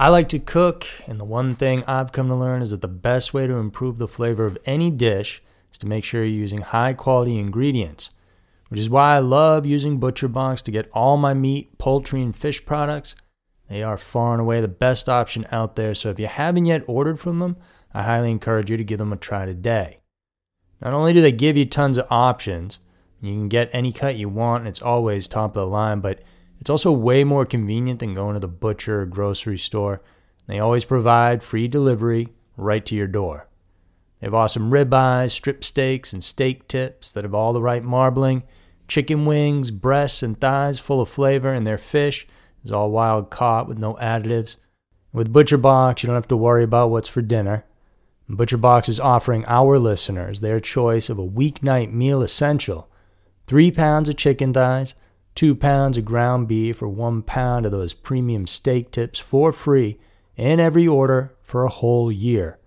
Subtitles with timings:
[0.00, 2.88] I like to cook, and the one thing I've come to learn is that the
[2.88, 6.62] best way to improve the flavor of any dish is to make sure you're using
[6.62, 8.08] high quality ingredients,
[8.70, 12.64] which is why I love using ButcherBox to get all my meat, poultry, and fish
[12.64, 13.14] products.
[13.68, 16.82] They are far and away the best option out there, so if you haven't yet
[16.86, 17.58] ordered from them,
[17.92, 19.98] I highly encourage you to give them a try today.
[20.80, 22.78] Not only do they give you tons of options,
[23.20, 26.22] you can get any cut you want, and it's always top of the line, but
[26.60, 30.02] it's also way more convenient than going to the butcher or grocery store.
[30.46, 33.48] They always provide free delivery right to your door.
[34.20, 38.42] They have awesome ribeyes, strip steaks, and steak tips that have all the right marbling,
[38.86, 42.26] chicken wings, breasts, and thighs full of flavor, and their fish
[42.64, 44.56] is all wild caught with no additives.
[45.12, 47.64] With ButcherBox, you don't have to worry about what's for dinner.
[48.28, 52.88] ButcherBox is offering our listeners their choice of a weeknight meal essential
[53.46, 54.94] three pounds of chicken thighs,
[55.40, 59.98] two pounds of ground beef, or one pound of those premium steak tips for free
[60.36, 62.58] in every order for a whole year.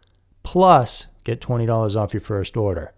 [0.41, 2.91] Plus, get $20 off your first order.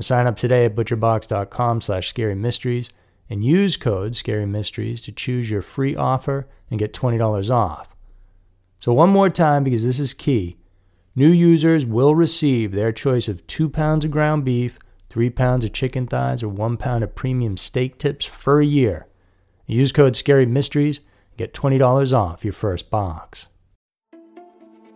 [0.00, 5.94] Sign up today at butcherbox.com slash scary and use code ScaryMysteries to choose your free
[5.94, 7.94] offer and get $20 off.
[8.78, 10.56] So, one more time, because this is key
[11.14, 14.78] new users will receive their choice of two pounds of ground beef
[15.16, 19.06] three pounds of chicken thighs, or one pound of premium steak tips for a year.
[19.66, 21.00] Use code Scary Mysteries
[21.38, 23.46] get $20 off your first box.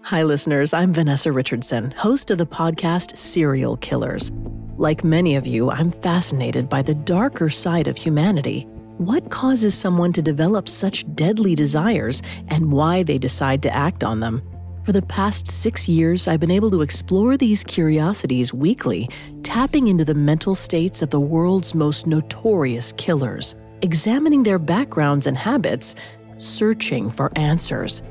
[0.02, 0.74] Hi, listeners.
[0.74, 4.30] I'm Vanessa Richardson, host of the podcast Serial Killers.
[4.77, 8.64] Like many of you, I'm fascinated by the darker side of humanity.
[8.98, 14.20] What causes someone to develop such deadly desires and why they decide to act on
[14.20, 14.42] them?
[14.83, 19.11] For the past six years, I've been able to explore these curiosities weekly,
[19.42, 25.36] tapping into the mental states of the world's most notorious killers, examining their backgrounds and
[25.36, 25.97] habits,
[26.39, 28.03] searching for answers.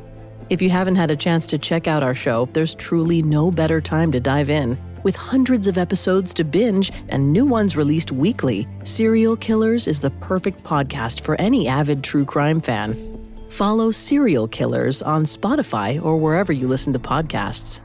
[0.51, 3.81] If you haven't had a chance to check out our show, there's truly no better
[3.81, 4.77] time to dive in.
[5.01, 10.11] With hundreds of episodes to binge and new ones released weekly, Serial Killers is the
[10.11, 13.08] perfect podcast for any avid true crime fan.
[13.49, 17.79] Follow Serial Killers on Spotify or wherever you listen to podcasts.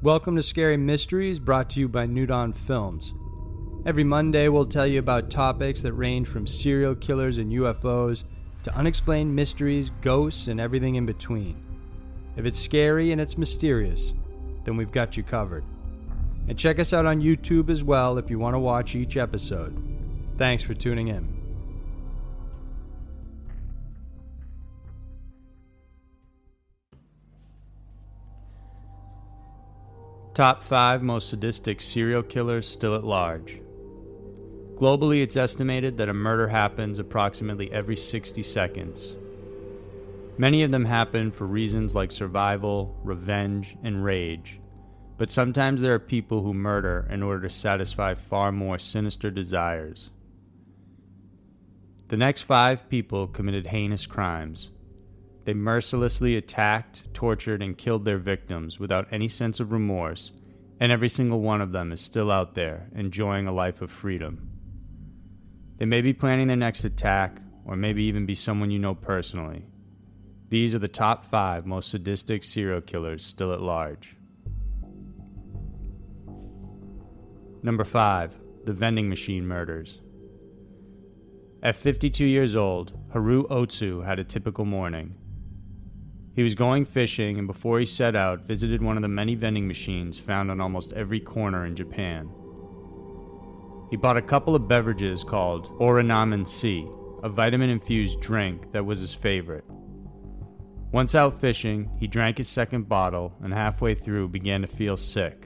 [0.00, 3.12] Welcome to Scary Mysteries, brought to you by New Dawn Films.
[3.84, 8.24] Every Monday, we'll tell you about topics that range from serial killers and UFOs
[8.62, 11.62] to unexplained mysteries, ghosts, and everything in between.
[12.36, 14.14] If it's scary and it's mysterious,
[14.64, 15.64] then we've got you covered.
[16.48, 19.76] And check us out on YouTube as well if you want to watch each episode.
[20.38, 21.37] Thanks for tuning in.
[30.38, 33.60] Top 5 most sadistic serial killers still at large.
[34.76, 39.14] Globally, it's estimated that a murder happens approximately every 60 seconds.
[40.38, 44.60] Many of them happen for reasons like survival, revenge, and rage,
[45.16, 50.10] but sometimes there are people who murder in order to satisfy far more sinister desires.
[52.10, 54.68] The next five people committed heinous crimes.
[55.48, 60.30] They mercilessly attacked, tortured, and killed their victims without any sense of remorse,
[60.78, 64.50] and every single one of them is still out there enjoying a life of freedom.
[65.78, 69.64] They may be planning their next attack, or maybe even be someone you know personally.
[70.50, 74.16] These are the top five most sadistic serial killers still at large.
[77.62, 78.34] Number 5.
[78.66, 79.98] The Vending Machine Murders.
[81.62, 85.14] At 52 years old, Haruo Otsu had a typical morning.
[86.38, 89.66] He was going fishing and before he set out, visited one of the many vending
[89.66, 92.30] machines found on almost every corner in Japan.
[93.90, 96.86] He bought a couple of beverages called Oronamin C,
[97.24, 99.64] a vitamin infused drink that was his favorite.
[100.92, 105.44] Once out fishing, he drank his second bottle and halfway through began to feel sick.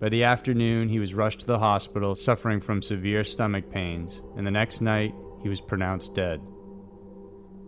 [0.00, 4.46] By the afternoon, he was rushed to the hospital suffering from severe stomach pains, and
[4.46, 5.12] the next night,
[5.42, 6.40] he was pronounced dead.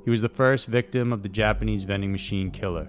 [0.04, 2.88] He was the first victim of the Japanese vending machine killer.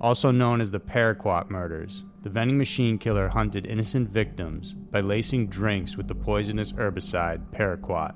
[0.00, 5.48] Also known as the Paraquat murders, the vending machine killer hunted innocent victims by lacing
[5.48, 8.14] drinks with the poisonous herbicide paraquat.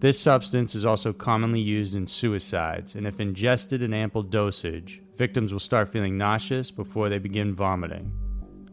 [0.00, 5.52] This substance is also commonly used in suicides, and if ingested in ample dosage, victims
[5.52, 8.12] will start feeling nauseous before they begin vomiting.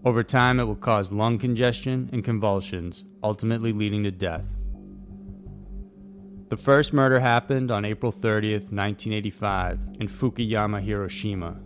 [0.06, 4.45] Over time, it will cause lung congestion and convulsions, ultimately leading to death.
[6.50, 11.60] The first murder happened on April 30th, 1985, in Fukuyama, Hiroshima.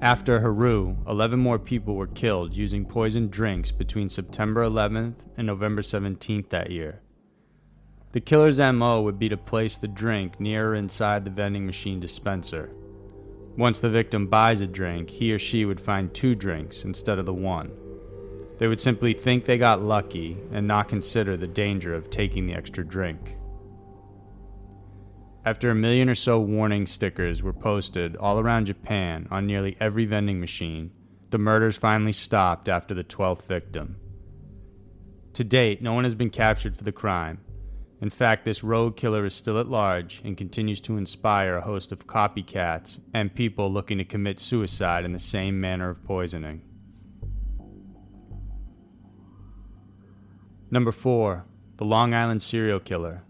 [0.00, 5.82] After Haruo, 11 more people were killed using poisoned drinks between September 11th and November
[5.82, 7.02] 17th that year.
[8.12, 12.00] The killer's MO would be to place the drink near or inside the vending machine
[12.00, 12.70] dispenser.
[13.58, 17.26] Once the victim buys a drink, he or she would find two drinks instead of
[17.26, 17.70] the one.
[18.56, 22.54] They would simply think they got lucky and not consider the danger of taking the
[22.54, 23.34] extra drink.
[25.48, 30.04] After a million or so warning stickers were posted all around Japan on nearly every
[30.04, 30.90] vending machine,
[31.30, 33.96] the murders finally stopped after the 12th victim.
[35.32, 37.40] To date, no one has been captured for the crime.
[38.02, 41.92] In fact, this rogue killer is still at large and continues to inspire a host
[41.92, 46.60] of copycats and people looking to commit suicide in the same manner of poisoning.
[50.70, 51.46] Number 4.
[51.78, 53.22] The Long Island Serial Killer.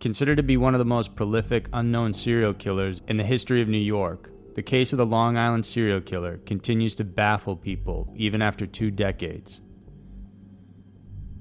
[0.00, 3.68] Considered to be one of the most prolific unknown serial killers in the history of
[3.68, 8.40] New York, the case of the Long Island serial killer continues to baffle people even
[8.40, 9.60] after two decades.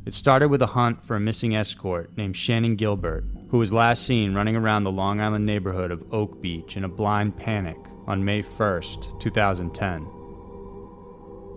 [0.05, 4.05] It started with a hunt for a missing escort named Shannan Gilbert, who was last
[4.05, 7.77] seen running around the Long Island neighborhood of Oak Beach in a blind panic
[8.07, 10.05] on May 1st, 2010.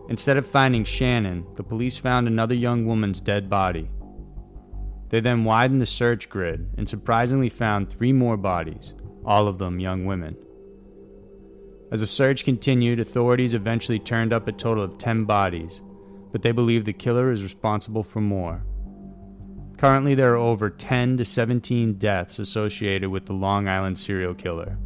[0.08, 3.90] Instead of finding Shannan, the police found another young woman's dead body.
[5.12, 8.94] They then widened the search grid and surprisingly found three more bodies,
[9.26, 10.35] all of them young women.
[11.93, 15.82] As the search continued, authorities eventually turned up a total of 10 bodies,
[16.32, 18.64] but they believe the killer is responsible for more.
[19.76, 24.79] Currently, there are over 10 to 17 deaths associated with the Long Island serial killer.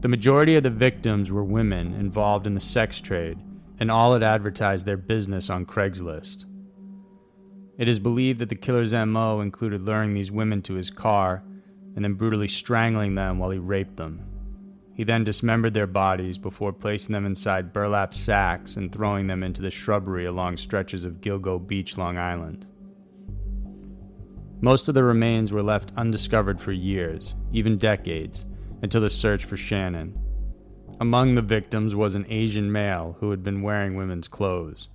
[0.00, 3.38] The majority of the victims were women involved in the sex trade,
[3.78, 6.46] and all had advertised their business on Craigslist.
[7.76, 11.42] It is believed that the killer's MO included luring these women to his car
[11.96, 14.20] and then brutally strangling them while he raped them.
[14.94, 19.60] He then dismembered their bodies before placing them inside burlap sacks and throwing them into
[19.60, 22.66] the shrubbery along stretches of Gilgo Beach, Long Island.
[24.60, 28.46] Most of the remains were left undiscovered for years, even decades,
[28.82, 30.16] until the search for Shannan.
[31.00, 34.88] Among the victims was an Asian male who had been wearing women's clothes.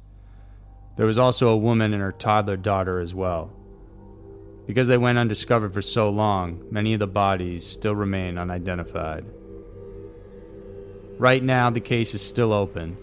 [0.99, 3.53] There was also a woman and her toddler daughter as well.
[4.67, 9.23] Because they went undiscovered for so long, many of the bodies still remain unidentified.
[11.17, 12.97] Right now, the case is still open.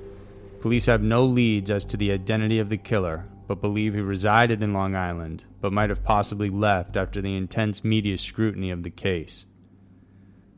[0.61, 4.63] Police have no leads as to the identity of the killer, but believe he resided
[4.63, 8.91] in Long Island, but might have possibly left after the intense media scrutiny of the
[8.91, 9.47] case.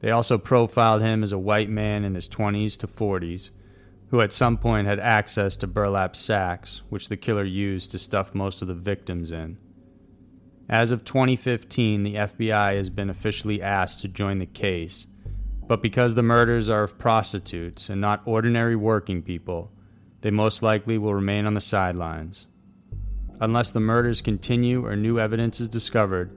[0.01, 3.51] They also profiled him as a white man in his 20s to 40s,
[4.11, 8.35] who at some point had access to burlap sacks, which the killer used to stuff
[8.35, 9.59] most of the victims in.
[10.69, 15.07] As of 2015, the FBI has been officially asked to join the case
[15.69, 19.71] but because the murders are of prostitutes and not ordinary working people,
[20.23, 22.47] they most likely will remain on the sidelines.
[23.41, 26.35] Unless the murders continue or new evidence is discovered,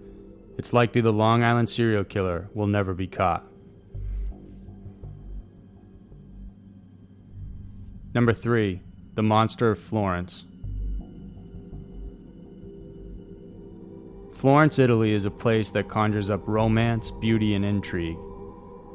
[0.57, 3.47] it's likely the Long Island serial killer will never be caught.
[8.13, 8.81] Number 3.
[9.16, 10.44] The Monster of Florence.
[14.34, 18.18] Florence, Italy is a place that conjures up romance, beauty, and intrigue.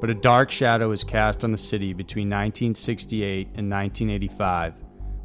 [0.01, 4.75] But a dark shadow is cast on the city between 1968 and 1985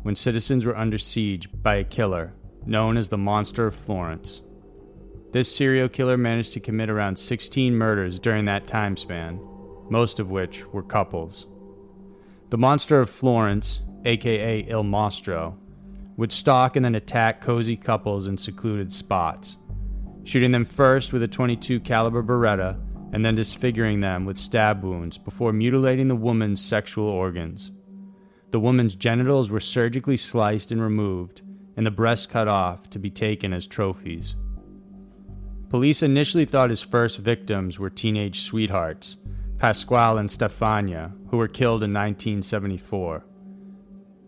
[0.03, 2.33] when citizens were under siege by a killer
[2.65, 4.41] known as the Monster of Florence.
[5.31, 9.39] This serial killer managed to commit around 16 murders during that time span,
[9.89, 11.47] most of which were couples.
[12.51, 15.57] The Monster of Florence, aka Il Mostro,
[16.17, 19.57] would stalk and then attack cozy couples in secluded spots,
[20.23, 22.79] shooting them first with a 22 caliber Beretta
[23.13, 27.71] and then disfiguring them with stab wounds before mutilating the woman's sexual organs.
[28.51, 31.41] The woman's genitals were surgically sliced and removed,
[31.77, 34.35] and the breasts cut off to be taken as trophies.
[35.69, 39.15] Police initially thought his first victims were teenage sweethearts,
[39.57, 43.23] Pasquale and Stefania, who were killed in 1974.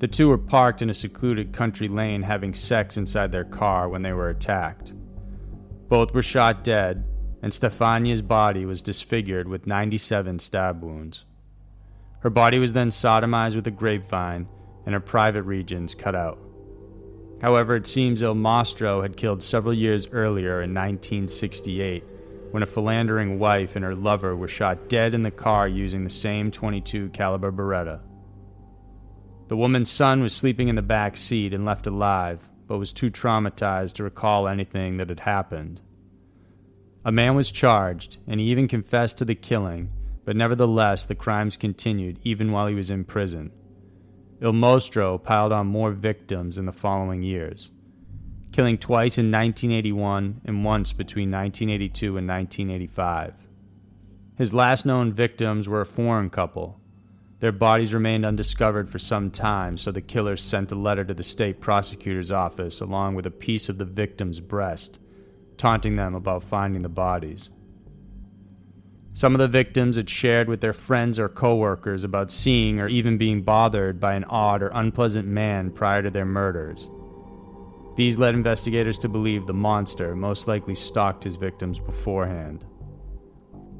[0.03, 4.01] The two were parked in a secluded country lane having sex inside their car when
[4.01, 4.93] they were attacked.
[5.87, 7.05] Both were shot dead,
[7.41, 11.23] and Stefania's body was disfigured with 97 stab wounds.
[12.19, 14.45] Her body was then sodomized with a grapevine
[14.85, 16.37] and her private regions cut out.
[17.41, 22.03] However, it seems Il Mostro had killed several years earlier in 1968
[22.51, 26.09] when a philandering wife and her lover were shot dead in the car using the
[26.09, 28.01] same 22 caliber Beretta.
[29.47, 33.11] The woman's son was sleeping in the back seat and left alive, but was too
[33.11, 35.81] traumatized to recall anything that had happened.
[37.05, 39.89] A man was charged, and he even confessed to the killing,
[40.23, 43.51] but nevertheless the crimes continued even while he was in prison.
[44.41, 47.69] Il Mostro piled on more victims in the following years,
[48.53, 53.33] killing twice in 1981 and once between 1982 and 1985.
[54.37, 56.79] His last known victims were a foreign couple.
[57.43, 61.23] Their bodies remained undiscovered for some time, so the killers sent a letter to the
[61.23, 64.99] state prosecutor's office along with a piece of the victim's breast,
[65.57, 67.49] taunting them about finding the bodies.
[69.13, 73.17] Some of the victims had shared with their friends or coworkers about seeing or even
[73.17, 76.87] being bothered by an odd or unpleasant man prior to their murders.
[77.97, 82.63] These led investigators to believe the monster most likely stalked his victims beforehand.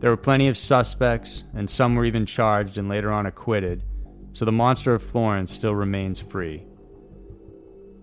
[0.03, 3.83] There were plenty of suspects, and some were even charged and later on acquitted,
[4.33, 6.65] so the monster of Florence still remains free.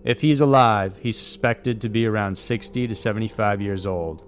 [0.03, 4.23] If he's alive, he's suspected to be around 60 to 75 years old.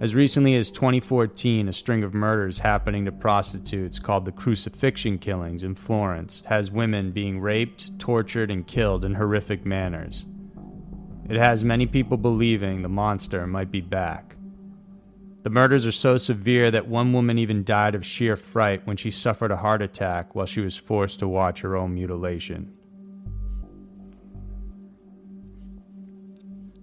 [0.00, 5.64] As recently as 2014, a string of murders happening to prostitutes called the Crucifixion Killings
[5.64, 10.24] in Florence has women being raped, tortured, and killed in horrific manners.
[11.28, 14.33] It has many people believing the monster might be back.
[15.44, 19.10] The murders are so severe that one woman even died of sheer fright when she
[19.10, 22.72] suffered a heart attack while she was forced to watch her own mutilation.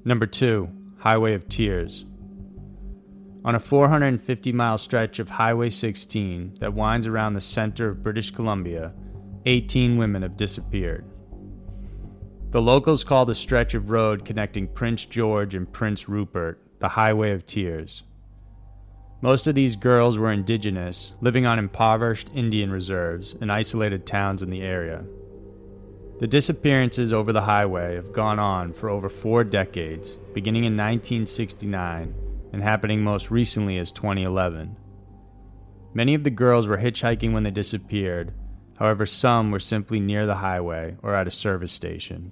[0.05, 2.05] Number 2 Highway of Tears.
[3.43, 8.29] On a 450 mile stretch of Highway 16 that winds around the center of British
[8.29, 8.93] Columbia,
[9.47, 11.03] 18 women have disappeared.
[12.51, 17.31] The locals call the stretch of road connecting Prince George and Prince Rupert the Highway
[17.31, 18.03] of Tears.
[19.23, 24.49] Most of these girls were indigenous, living on impoverished Indian reserves and isolated towns in
[24.49, 25.03] the area.
[26.19, 32.15] The disappearances over the highway have gone on for over four decades, beginning in 1969
[32.51, 34.75] and happening most recently as 2011.
[35.93, 38.33] Many of the girls were hitchhiking when they disappeared,
[38.77, 42.31] however, some were simply near the highway or at a service station.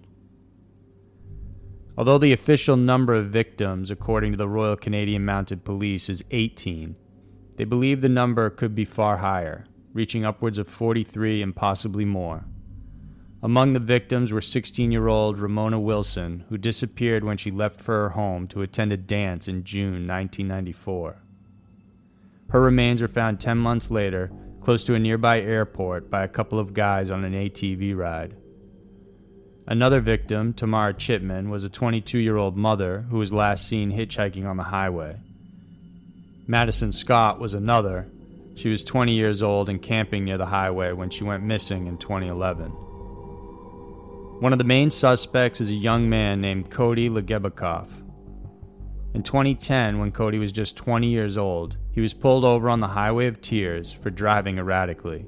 [1.99, 6.95] Although the official number of victims, according to the Royal Canadian Mounted Police, is 18,
[7.57, 12.45] they believe the number could be far higher, reaching upwards of 43 and possibly more.
[13.43, 18.03] Among the victims were 16 year old Ramona Wilson, who disappeared when she left for
[18.03, 21.17] her home to attend a dance in June 1994.
[22.51, 26.59] Her remains were found 10 months later, close to a nearby airport, by a couple
[26.59, 28.37] of guys on an ATV ride.
[29.69, 34.43] Another victim, Tamara Chipman, was a 22 year old mother who was last seen hitchhiking
[34.43, 35.17] on the highway.
[36.47, 38.07] Madison Scott was another.
[38.55, 41.99] She was 20 years old and camping near the highway when she went missing in
[41.99, 42.71] 2011.
[44.41, 47.89] One of the main suspects is a young man named Cody Legebokoff.
[49.13, 52.87] In 2010, when Cody was just 20 years old, he was pulled over on the
[52.87, 55.27] Highway of Tears for driving erratically.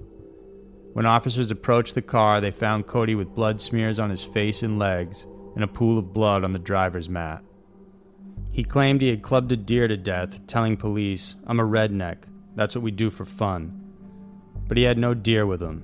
[0.94, 4.78] When officers approached the car, they found Cody with blood smears on his face and
[4.78, 7.44] legs and a pool of blood on the driver's mat.
[8.52, 12.24] He claimed he had clubbed a deer to death, telling police, I'm a redneck.
[12.56, 13.82] That's what we do for fun.
[14.68, 15.84] But he had no deer with him.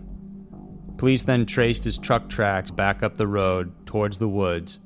[0.97, 4.79] Police then traced his truck tracks back up the road towards the woods,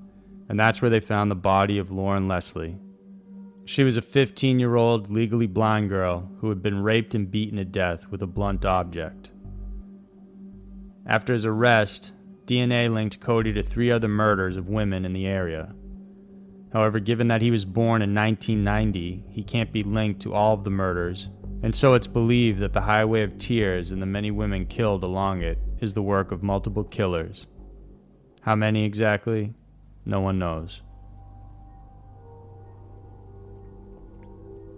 [0.50, 2.78] and that's where they found the body of Lauren Leslie.
[3.66, 7.58] She was a 15 year old legally blind girl who had been raped and beaten
[7.58, 9.32] to death with a blunt object.
[11.06, 12.12] After his arrest,
[12.46, 15.74] DNA linked Cody to three other murders of women in the area.
[16.74, 20.64] However, given that he was born in 1990, he can't be linked to all of
[20.64, 21.28] the murders,
[21.64, 25.42] and so it's believed that the Highway of Tears and the many women killed along
[25.42, 27.46] it is the work of multiple killers.
[28.42, 29.54] How many exactly?
[30.06, 30.82] No one knows.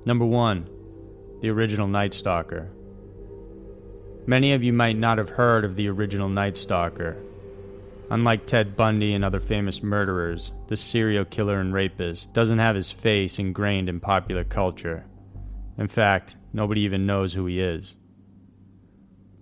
[0.06, 0.70] Number 1.
[1.42, 2.70] The original Night Stalker.
[4.26, 7.18] Many of you might not have heard of the original Night Stalker.
[8.10, 12.92] Unlike Ted Bundy and other famous murderers, the serial killer and rapist doesn't have his
[12.92, 15.06] face ingrained in popular culture.
[15.78, 17.96] In fact, nobody even knows who he is.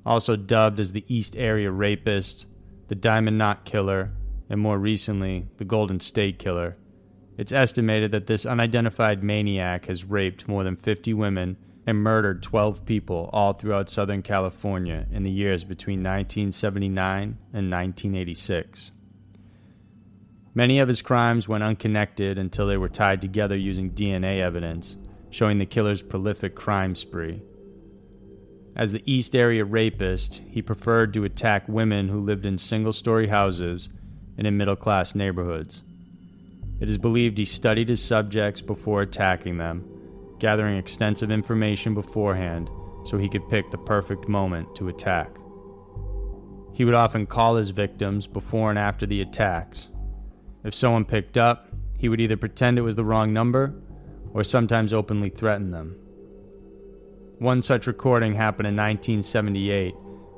[0.06, 2.48] Also dubbed as the East Area Rapist,
[2.88, 4.12] the Diamond Knot Killer,
[4.50, 6.76] and more recently, the Golden State Killer,
[7.38, 11.58] it's estimated that this unidentified maniac has raped more than 50 women
[11.88, 18.92] and murdered 12 people all throughout Southern California in the years between 1979 and 1986.
[20.54, 24.98] Many of his crimes went unconnected until they were tied together using DNA evidence,
[25.30, 27.42] showing the killer's prolific crime spree.
[28.76, 33.28] As the East Area rapist, he preferred to attack women who lived in single story
[33.28, 33.90] houses
[34.38, 35.82] and in middle class neighborhoods.
[36.80, 40.01] It is believed he studied his subjects before attacking them
[40.42, 42.68] gathering extensive information beforehand
[43.06, 45.30] so he could pick the perfect moment to attack.
[46.74, 49.90] He would often call his victims before and after the attacks.
[50.64, 53.76] If someone picked up, he would either pretend it was the wrong number
[54.34, 55.96] or sometimes openly threaten them.
[57.38, 59.94] One such recording happened in 1978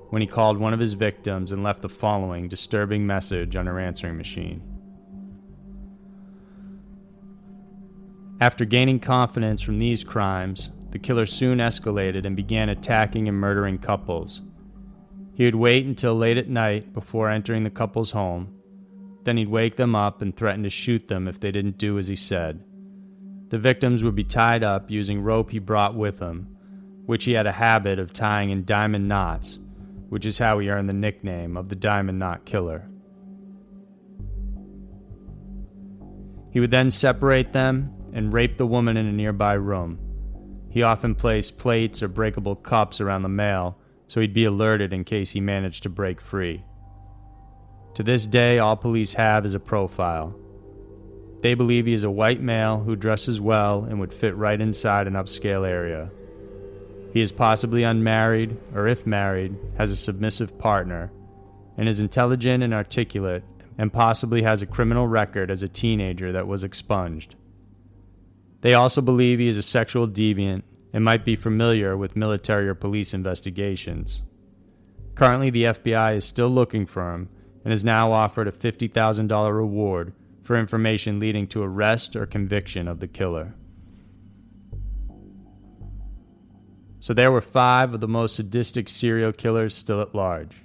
[0.09, 3.79] when he called one of his victims and left the following disturbing message on her
[3.79, 4.72] answering machine.
[8.43, 13.77] After gaining confidence from these crimes, the killer soon escalated and began attacking and murdering
[13.77, 14.41] couples.
[15.33, 18.53] He would wait until late at night before entering the couple's home.
[19.23, 22.07] Then he'd wake them up and threaten to shoot them if they didn't do as
[22.07, 22.61] he said.
[23.47, 26.57] The victims would be tied up using rope he brought with him,
[27.05, 29.57] which he had a habit of tying in diamond knots,
[30.09, 32.89] which is how he earned the nickname of the Diamond Knot Killer.
[36.51, 39.99] He would then separate them and raped the woman in a nearby room.
[40.69, 43.77] He often placed plates or breakable cups around the male
[44.13, 46.63] so he'd be alerted in case he managed to break free.
[47.95, 50.35] To this day, all police have is a profile.
[51.41, 55.07] They believe he is a white male who dresses well and would fit right inside
[55.07, 56.11] an upscale area.
[57.11, 61.11] He is possibly unmarried, or if married, has a submissive partner,
[61.77, 63.43] and is intelligent and articulate,
[63.77, 67.35] and possibly has a criminal record as a teenager that was expunged.
[68.63, 72.73] They also believe he is a sexual deviant and might be familiar with military or
[72.73, 74.21] police investigations.
[75.15, 77.27] Currently, the FBI is still looking for him
[77.65, 83.01] and has now offered a $50,000 reward for information leading to arrest or conviction of
[83.01, 83.53] the killer.
[87.01, 90.55] So there were five of the most sadistic serial killers still at large.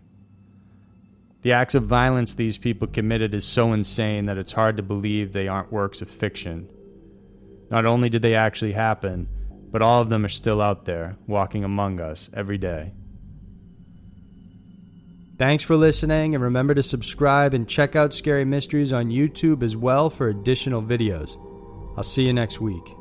[1.43, 5.33] The acts of violence these people committed is so insane that it's hard to believe
[5.33, 6.71] they aren't works of fiction.
[7.71, 9.29] Not only did they actually happen,
[9.71, 12.93] but all of them are still out there, walking among us every day.
[15.39, 19.77] Thanks for listening, and remember to subscribe and check out Scary Mysteries on YouTube as
[19.77, 21.37] well for additional videos.
[21.97, 22.98] I'll see you next week.